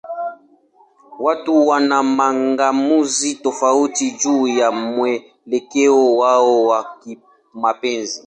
Watu 1.19 1.67
wana 1.67 2.03
mang'amuzi 2.03 3.35
tofauti 3.35 4.11
juu 4.11 4.47
ya 4.47 4.71
mwelekeo 4.71 6.15
wao 6.17 6.65
wa 6.65 6.97
kimapenzi. 6.99 8.19